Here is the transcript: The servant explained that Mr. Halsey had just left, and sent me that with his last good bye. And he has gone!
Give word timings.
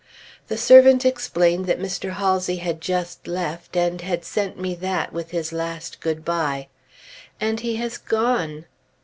The 0.47 0.57
servant 0.57 1.05
explained 1.05 1.67
that 1.67 1.77
Mr. 1.79 2.13
Halsey 2.13 2.55
had 2.55 2.81
just 2.81 3.27
left, 3.27 3.77
and 3.77 4.01
sent 4.23 4.57
me 4.59 4.73
that 4.73 5.13
with 5.13 5.29
his 5.29 5.53
last 5.53 5.99
good 5.99 6.25
bye. 6.25 6.69
And 7.39 7.59
he 7.59 7.75
has 7.75 7.99
gone! 7.99 8.65